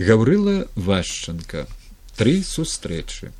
[0.00, 1.66] гаўрыла вашчанка
[2.16, 3.32] тры сустрэчы.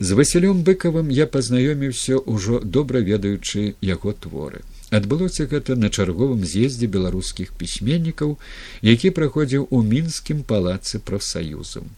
[0.00, 4.64] З васілём быкавым я пазнаёміўся ўжо добра ведаючы яго творы.
[4.90, 8.36] Адбылося гэта на чарговым з'ездзе беларускіх пісьменнікаў
[8.88, 11.88] які праходзіў у мінскім палацы прафсаюзам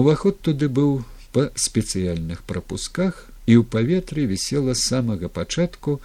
[0.00, 0.92] уваход туды быў
[1.36, 6.00] па спецыяльных прапусках і ў паветры вісела самага пачатку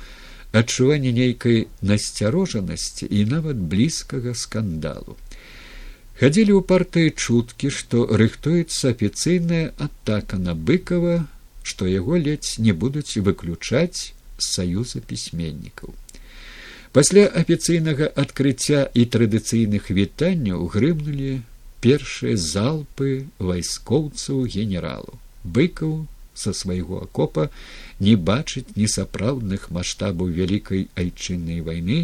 [0.52, 5.20] адчуванне нейкай насцярожанасці і нават блізкага скандалу
[6.22, 11.16] хадзілі ў партыі чуткі што рыхтуецца афіцыйная атака на быкова
[11.66, 15.98] што яго ледзь не будуць выключаць з саюза пісьменнікаў.
[16.94, 21.34] Пасля афіцыйнага адкрыцця і традыцыйных вітанняў грымнулі
[21.82, 23.12] першыя залпы
[23.50, 25.18] вайскоўцаў генералу
[25.58, 26.06] быкаў
[26.42, 27.48] са свайго акопа
[28.08, 32.00] не бачыць несапраўдных маштабаў вялікай айчыннай вайны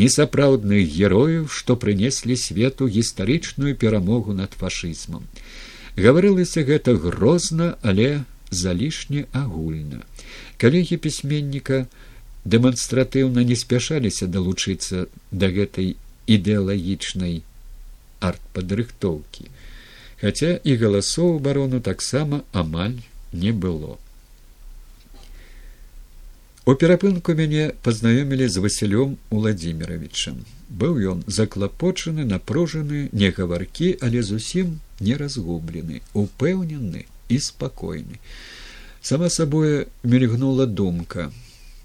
[0.00, 5.24] несапраўдных герояў што прынеслі свету гістарычную перамогу над фашызмам.
[5.96, 8.10] Гаварылася гэта грозна але
[8.50, 10.04] залішне агульна.
[10.60, 11.86] Калегі пісьменніка
[12.44, 15.96] дэманстратыўна не спяшаліся далучыцца да гэтай
[16.36, 17.40] ідэалагічнай
[18.20, 19.48] артпадрыхтоўкі
[20.20, 22.98] хаця і галасоў барону таксама амаль
[23.32, 23.98] не было.
[26.66, 34.78] У перапынку мяне пазнаёмілі з васілём уладзіміровичам быў ён заклапочаны напружаны не гаваркі але зусім
[35.00, 38.20] не разгублены упэўнены і спакойны.
[39.02, 41.32] Сама сабое мільгнула думка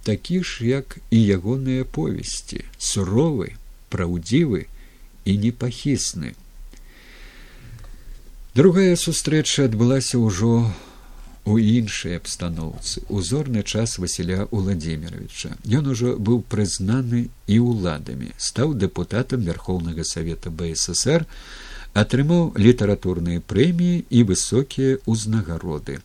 [0.03, 3.57] такі ж як і ягоныя повесці суровы
[3.89, 4.67] праўдзівы
[5.25, 6.35] і непахісны.
[8.55, 10.69] Другая сустрэча адбылася ўжо
[11.45, 19.45] у іншай абстаноўцы узорны час васіля владимировича ён ужо быў прызнаны і ўладамі стаў дэпутатам
[19.49, 21.25] верхоўнага савета бсср
[21.95, 26.01] атрымаў літаратурныя прэміі і высокія ўзнагароды.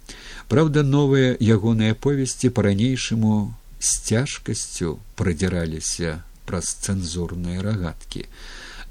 [0.46, 3.50] Праўда новыя ягоныя повесці па-ранейшаму
[3.82, 8.28] з цяжкасцю прадзіраліся праз цэнзурныя рагаткі.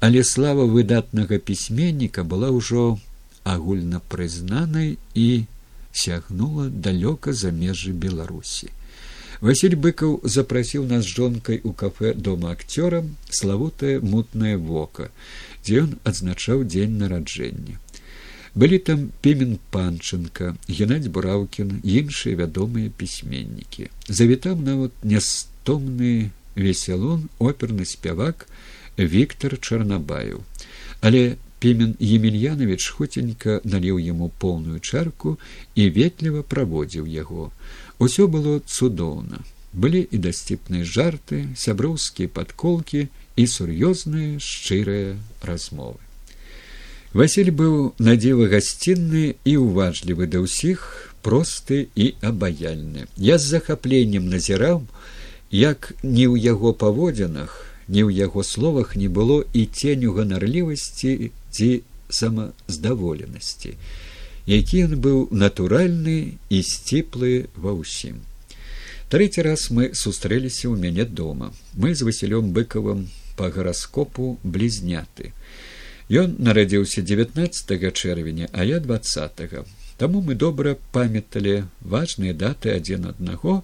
[0.00, 3.00] Але слава выдатнага пісьменніка была ўжо
[3.48, 5.28] агульнапрызнанай і
[5.92, 8.70] сягнула далёка за межы беларусі.
[9.40, 15.08] Василь быкаў запрасіў нас жонкай у кафе дома акцёрам славутае мутнае вока
[15.64, 17.80] дзе ён адзначаў дзень нараджэння.
[18.54, 23.88] Былі там пімен панчынка геннадзь бураўкін іншыя вядомыя пісьменнікі.
[24.08, 28.46] Завітаў нават нястомны весялон оперны спявак
[28.98, 30.44] віктор чарнабаю
[31.00, 35.36] але Пімен Емельянович хуценька наліў яму поўную чарку
[35.76, 37.52] і ветліва праводзіў яго.
[38.00, 39.44] Усё было цудоўна.
[39.72, 43.06] Былі і дасціпныя жарты, сяброўскія падколкі
[43.36, 46.00] і сур'ёзныя шчырыя размовы.
[47.12, 53.04] Васіль быў надзівы гасцінны і ўважлівы да ўсіх, просты і абаяльны.
[53.20, 54.88] Я з захапленнем назіраў,
[55.50, 57.52] як ні ў яго паводзінах,
[57.90, 63.76] ні ў яго словах не было і ценю ганарлівасці ці самаздаволенасці,
[64.46, 68.22] які ён быў натуральны і сціплы ва ўсім.
[69.10, 71.50] Трэці раз мы сустрэліся ў мяне дома.
[71.74, 75.34] Мы з васілём быкавым па гараскопу блізняты.
[76.10, 79.66] Ён нарадзіўся 19 чэрвеня, а я 20.
[79.98, 83.62] Таму мы добра памяталі важныя даты адзін аднаго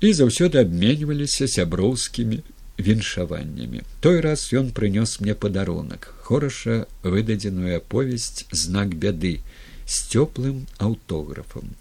[0.00, 2.44] і заўсёды абменьваліся сяброўскімі
[2.78, 3.82] віншаваннямі.
[4.00, 9.40] Той раз ён прынёс мне падарунак, хораша выдадзеную аповесць знак бяды
[9.86, 11.74] з цёплым аўтографам.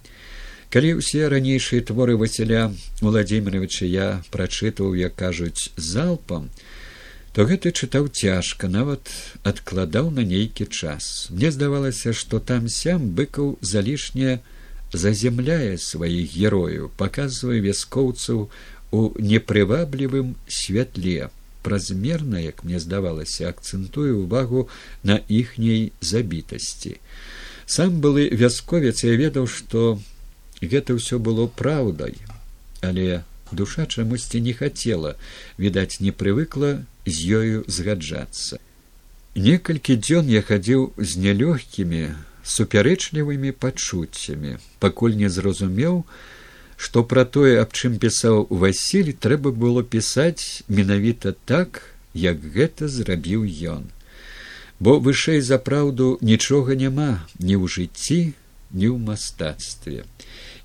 [0.70, 6.50] Калі ўсе ранейшыя творы Васіля Владзімировича я прачытаў, як кажуць залпам,
[7.36, 9.12] то гэты чытаў цяжка, нават
[9.44, 11.28] адкладаў на нейкі час.
[11.32, 14.40] Мне здавалася, што там сям быкаў залішне
[14.96, 18.48] заземляе сваіх герояў, паказвае вяскоўцаў
[18.92, 21.30] у непрываблівым святле.
[21.64, 24.70] Празмерна як мне здавалася акцэнтуе ўвагу
[25.04, 27.02] на іхняй забітасці.
[27.66, 29.98] Сам былы вясковец я ведаў што
[30.62, 32.22] гэта ўсё было праўдай
[32.86, 35.16] але душа чамусьці не хацела
[35.58, 38.60] відаць не прывыкла з ёю згаджацца.
[39.36, 42.04] Некалькі дзён я хадзіў з нялёгкімі
[42.46, 46.06] супярэчлівымі пачуццямі пакуль не зразумеў
[46.78, 51.82] што пра тое аб чым пісаў васіль трэба было пісаць менавіта так
[52.14, 53.46] як гэта зрабіў
[53.76, 53.92] ён.
[54.80, 58.20] Бо вышэй за праўду нічога няма ні ў жыцці
[58.76, 60.04] ні ў мастацтве.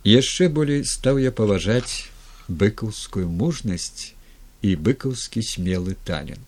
[0.04, 2.10] Яшчэ болей стаў я паважаць
[2.48, 4.14] быкаўскую мужнасць
[4.62, 6.46] і быкаўскі смелы талент.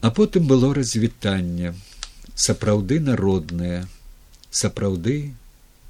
[0.00, 1.74] А потым было развітанне
[2.34, 3.86] сапраўды народная,
[4.50, 5.34] сапраўды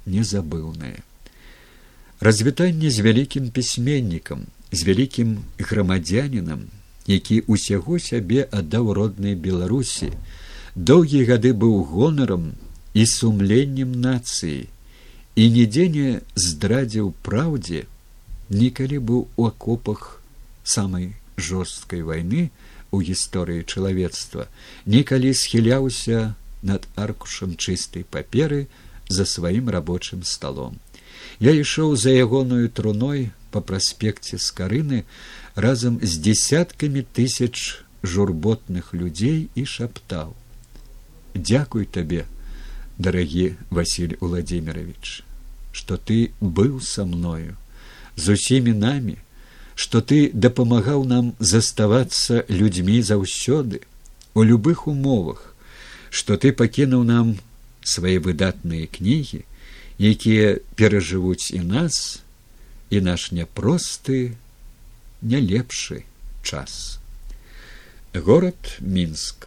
[0.05, 1.01] незабыўная.
[2.19, 6.69] Развітанне з вялікім пісьменнікам, з вялікім грамадзянінам,
[7.07, 10.13] які ўсяго сябе аддаў роднай беларусі.
[10.75, 12.53] Доўгія гады быў гонарам
[12.93, 14.69] і сумленнем нацыі.
[15.35, 17.89] І нідзе не здрадзіў праўдзе
[18.49, 20.21] некалі быў у акопах
[20.63, 22.53] самай жорсткай вайны
[22.93, 24.47] у гісторыі чалавецтва.
[24.85, 28.69] Некалі схіляўся над аркушам чыстай паперы
[29.09, 30.82] за сваім рабочым сталом
[31.39, 35.05] я ішоў за ягоную труной по праспекце скарыны
[35.55, 40.35] разам з десяткамі тысяч журботных людзей і шаптаў.
[41.33, 42.25] Дзякуй табе
[42.97, 45.23] дарагі василь владимирович
[45.73, 47.57] что ты быў са мною
[48.15, 49.17] з усімі намі
[49.75, 53.81] что ты дапамагаў нам заставацца людзьмі заўсёды
[54.33, 55.55] у любых умовах
[56.09, 57.33] что ты пакінуў нам
[57.81, 59.41] свае выдатныя кнігі
[59.99, 62.21] якія перажывуць і нас
[62.89, 64.37] і наш няпросты
[65.21, 66.05] не лепшы
[66.43, 66.99] час.
[68.13, 69.37] Город мінск